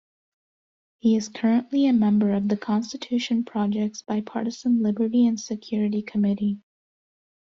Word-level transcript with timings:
He 0.97 1.15
is 1.15 1.29
currently 1.29 1.85
a 1.85 1.93
member 1.93 2.33
of 2.33 2.47
the 2.49 2.57
Constitution 2.57 3.45
Project's 3.45 4.01
bipartisan 4.01 4.81
Liberty 4.81 5.27
and 5.27 5.39
Security 5.39 6.01
Committee. 6.01 6.57